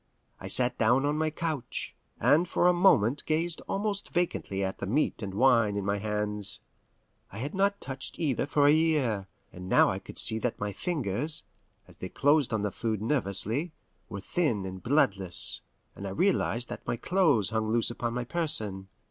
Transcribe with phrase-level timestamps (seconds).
[0.39, 4.87] I sat down on my couch, and for a moment gazed almost vacantly at the
[4.87, 6.61] meat and wine in my hands.
[7.31, 10.71] I had not touched either for a year, and now I could see that my
[10.71, 11.43] fingers,
[11.87, 13.73] as they closed on the food nervously,
[14.09, 15.61] were thin and bloodless,
[15.95, 18.87] and I realized that my clothes hung loose upon my person.